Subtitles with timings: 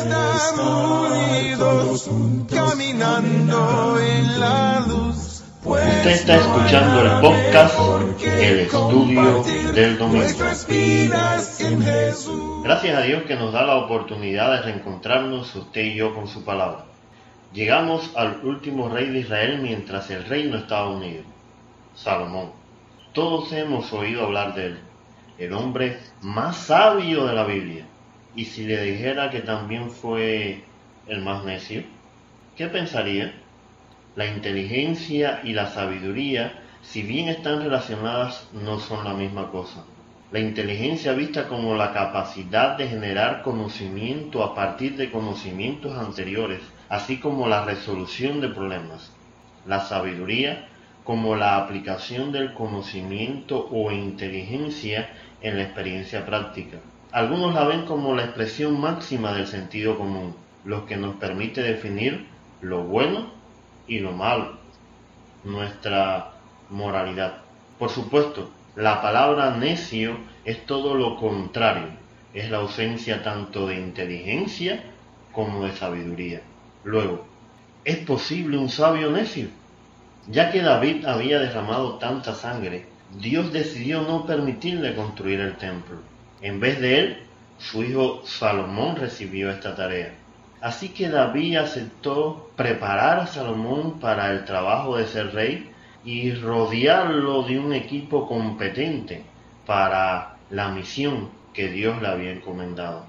[0.00, 2.10] estar unidos,
[2.48, 5.44] caminando en la luz.
[5.62, 7.78] Usted está escuchando el podcast
[8.24, 9.42] El Estudio
[9.74, 10.26] del Domingo.
[12.64, 16.44] Gracias a Dios que nos da la oportunidad de reencontrarnos usted y yo con su
[16.44, 16.86] palabra.
[17.52, 21.24] Llegamos al último rey de Israel mientras el reino estaba unido,
[21.94, 22.52] Salomón.
[23.12, 24.78] Todos hemos oído hablar de él,
[25.36, 27.84] el hombre más sabio de la Biblia.
[28.34, 30.62] Y si le dijera que también fue
[31.08, 31.82] el más necio,
[32.56, 33.34] ¿qué pensaría?
[34.16, 39.84] La inteligencia y la sabiduría, si bien están relacionadas, no son la misma cosa.
[40.30, 47.18] La inteligencia vista como la capacidad de generar conocimiento a partir de conocimientos anteriores, así
[47.18, 49.12] como la resolución de problemas.
[49.66, 50.68] La sabiduría
[51.02, 55.10] como la aplicación del conocimiento o inteligencia
[55.42, 56.78] en la experiencia práctica.
[57.12, 62.28] Algunos la ven como la expresión máxima del sentido común, lo que nos permite definir
[62.60, 63.32] lo bueno
[63.88, 64.58] y lo malo,
[65.42, 66.34] nuestra
[66.68, 67.38] moralidad.
[67.80, 71.88] Por supuesto, la palabra necio es todo lo contrario,
[72.32, 74.84] es la ausencia tanto de inteligencia
[75.32, 76.42] como de sabiduría.
[76.84, 77.26] Luego,
[77.84, 79.48] ¿es posible un sabio necio?
[80.28, 82.86] Ya que David había derramado tanta sangre,
[83.18, 85.96] Dios decidió no permitirle construir el templo.
[86.42, 87.22] En vez de él,
[87.58, 90.14] su hijo Salomón recibió esta tarea.
[90.60, 95.70] Así que David aceptó preparar a Salomón para el trabajo de ser rey
[96.04, 99.22] y rodearlo de un equipo competente
[99.66, 103.04] para la misión que Dios le había encomendado.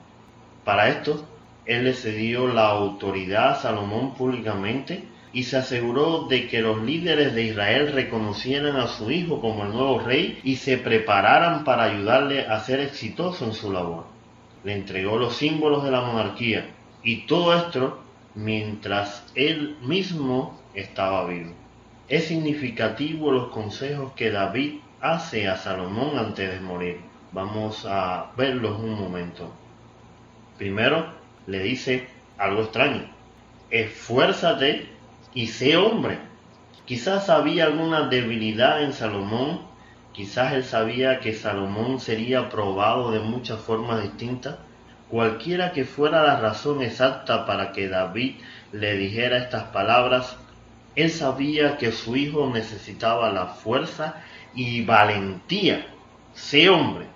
[0.65, 1.25] Para esto,
[1.65, 7.33] él le cedió la autoridad a Salomón públicamente y se aseguró de que los líderes
[7.33, 12.47] de Israel reconocieran a su hijo como el nuevo rey y se prepararan para ayudarle
[12.47, 14.05] a ser exitoso en su labor.
[14.63, 16.67] Le entregó los símbolos de la monarquía,
[17.03, 17.99] y todo esto
[18.35, 21.53] mientras él mismo estaba vivo.
[22.09, 26.99] Es significativo los consejos que David hace a Salomón antes de morir.
[27.31, 29.49] Vamos a verlos un momento.
[30.57, 31.05] Primero
[31.47, 33.09] le dice algo extraño.
[33.69, 34.89] Esfuérzate
[35.33, 36.19] y sé hombre.
[36.85, 39.61] Quizás había alguna debilidad en Salomón.
[40.13, 44.55] Quizás él sabía que Salomón sería probado de muchas formas distintas
[45.11, 48.35] Cualquiera que fuera la razón exacta para que David
[48.71, 50.37] le dijera estas palabras,
[50.95, 54.23] él sabía que su hijo necesitaba la fuerza
[54.55, 55.85] y valentía.
[56.33, 57.07] Sé hombre,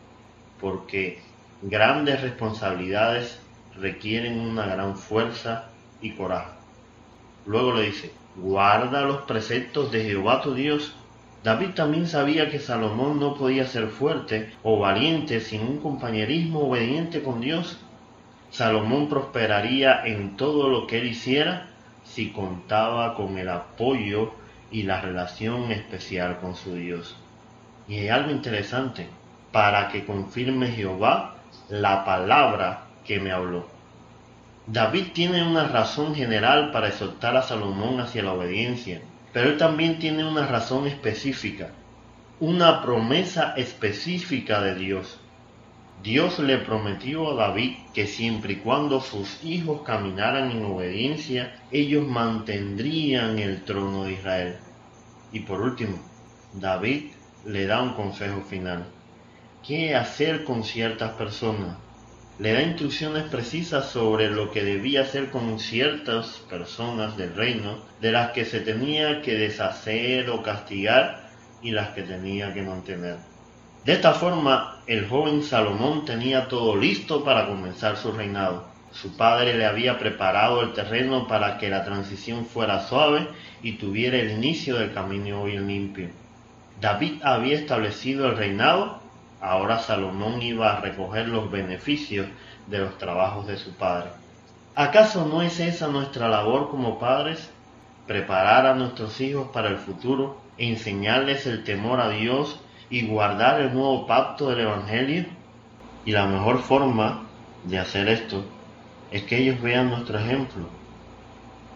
[0.59, 1.21] porque
[1.61, 3.39] grandes responsabilidades
[3.79, 5.69] requieren una gran fuerza
[6.01, 6.51] y coraje.
[7.45, 10.95] Luego le dice, guarda los preceptos de Jehová tu Dios.
[11.43, 17.21] David también sabía que Salomón no podía ser fuerte o valiente sin un compañerismo obediente
[17.21, 17.79] con Dios
[18.55, 21.67] Salomón prosperaría en todo lo que él hiciera
[22.05, 24.31] si contaba con el apoyo
[24.71, 27.17] y la relación especial con su Dios.
[27.89, 29.09] Y hay algo interesante,
[29.51, 31.35] para que confirme Jehová
[31.67, 33.74] la palabra que me habló.
[34.67, 38.99] David tiene una razón general para exhortar a Salomón hacia la obediencia,
[39.31, 41.69] pero él también tiene una razón específica,
[42.39, 45.19] una promesa específica de Dios.
[46.01, 52.07] Dios le prometió a David que siempre y cuando sus hijos caminaran en obediencia, ellos
[52.07, 54.55] mantendrían el trono de Israel.
[55.31, 55.99] Y por último,
[56.53, 57.11] David
[57.45, 58.85] le da un consejo final.
[59.65, 61.84] ¿Qué hacer con ciertas personas?
[62.37, 68.11] Le da instrucciones precisas sobre lo que debía hacer con ciertas personas del reino, de
[68.11, 71.29] las que se tenía que deshacer o castigar
[71.61, 73.17] y las que tenía que mantener.
[73.85, 78.65] De esta forma, el joven Salomón tenía todo listo para comenzar su reinado.
[78.91, 83.29] Su padre le había preparado el terreno para que la transición fuera suave
[83.61, 86.09] y tuviera el inicio del camino bien limpio.
[86.81, 89.04] David había establecido el reinado,
[89.45, 92.27] ahora Salomón iba a recoger los beneficios
[92.67, 94.09] de los trabajos de su padre.
[94.75, 97.51] ¿Acaso no es esa nuestra labor como padres?
[98.07, 102.59] Preparar a nuestros hijos para el futuro, enseñarles el temor a Dios
[102.89, 105.25] y guardar el nuevo pacto del Evangelio.
[106.05, 107.23] Y la mejor forma
[107.63, 108.43] de hacer esto
[109.11, 110.67] es que ellos vean nuestro ejemplo,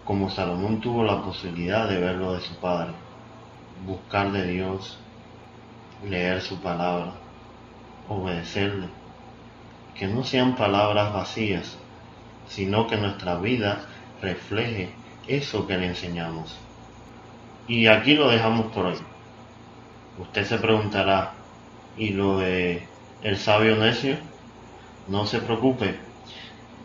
[0.06, 2.94] como Salomón tuvo la posibilidad de verlo de su padre,
[3.86, 5.00] buscar de Dios,
[6.04, 7.14] leer su palabra,
[8.10, 8.88] obedecerle,
[9.96, 11.78] que no sean palabras vacías,
[12.50, 13.86] sino que nuestra vida
[14.22, 14.90] refleje
[15.28, 16.58] eso que le enseñamos.
[17.68, 18.98] Y aquí lo dejamos por hoy.
[20.20, 21.34] Usted se preguntará,
[21.98, 22.84] ¿y lo de
[23.24, 24.18] el sabio necio?
[25.08, 25.96] No se preocupe,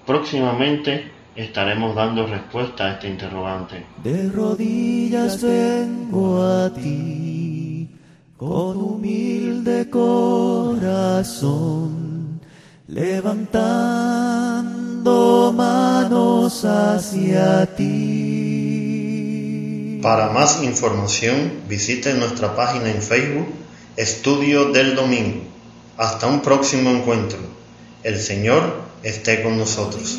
[0.07, 3.87] Próximamente estaremos dando respuesta a este interrogante.
[4.03, 7.89] De rodillas vengo a ti
[8.37, 10.44] con humilde corazón,
[12.87, 20.01] levantando manos hacia ti.
[20.03, 23.49] Para más información visite nuestra página en Facebook
[23.97, 25.43] Estudio del Domingo.
[25.97, 27.39] Hasta un próximo encuentro.
[28.03, 30.19] El Señor esté con nosotros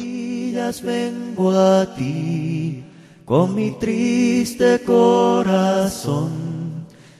[0.83, 2.83] vengo a ti
[3.25, 6.31] con mi triste corazón,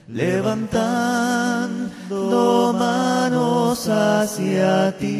[0.07, 5.12] levantando manos hacia ti.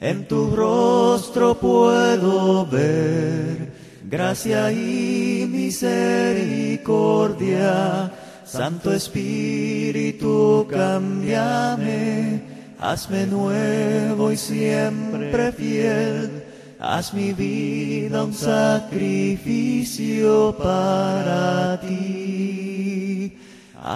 [0.00, 3.72] En tu rostro puedo ver
[4.08, 8.12] gracia y misericordia.
[8.44, 12.52] Santo Espíritu, cámbiame
[12.82, 16.42] hazme nuevo y siempre fiel,
[16.80, 21.71] haz mi vida un sacrificio para ti,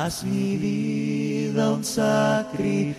[0.07, 2.95] haz mi vida un sacrificio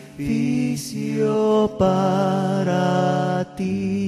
[1.80, 4.06] para ti.